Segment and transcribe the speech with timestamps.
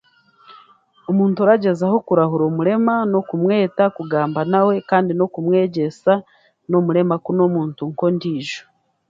[1.09, 6.25] Omuntu oragyezaho kurahura omurema n'okumweta kugamba nawe kandi n'okumwegyesa ku
[6.69, 8.61] n'omurema nawe n'omuntu nk'ondiijo